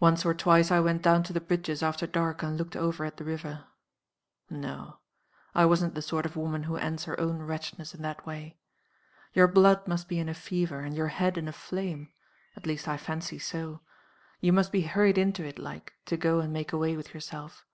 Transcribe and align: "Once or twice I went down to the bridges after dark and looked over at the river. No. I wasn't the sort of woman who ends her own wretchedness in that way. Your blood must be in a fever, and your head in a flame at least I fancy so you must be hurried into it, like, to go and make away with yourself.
"Once 0.00 0.24
or 0.24 0.32
twice 0.32 0.70
I 0.70 0.80
went 0.80 1.02
down 1.02 1.22
to 1.24 1.34
the 1.34 1.38
bridges 1.38 1.82
after 1.82 2.06
dark 2.06 2.42
and 2.42 2.56
looked 2.56 2.76
over 2.76 3.04
at 3.04 3.18
the 3.18 3.24
river. 3.26 3.64
No. 4.48 5.00
I 5.54 5.66
wasn't 5.66 5.94
the 5.94 6.00
sort 6.00 6.24
of 6.24 6.34
woman 6.34 6.62
who 6.62 6.78
ends 6.78 7.04
her 7.04 7.20
own 7.20 7.42
wretchedness 7.42 7.94
in 7.94 8.00
that 8.00 8.24
way. 8.24 8.56
Your 9.34 9.46
blood 9.46 9.86
must 9.86 10.08
be 10.08 10.18
in 10.18 10.30
a 10.30 10.34
fever, 10.34 10.80
and 10.80 10.96
your 10.96 11.08
head 11.08 11.36
in 11.36 11.46
a 11.46 11.52
flame 11.52 12.08
at 12.56 12.64
least 12.64 12.88
I 12.88 12.96
fancy 12.96 13.38
so 13.38 13.82
you 14.40 14.50
must 14.50 14.72
be 14.72 14.80
hurried 14.88 15.18
into 15.18 15.44
it, 15.44 15.58
like, 15.58 15.92
to 16.06 16.16
go 16.16 16.40
and 16.40 16.50
make 16.50 16.72
away 16.72 16.96
with 16.96 17.12
yourself. 17.12 17.66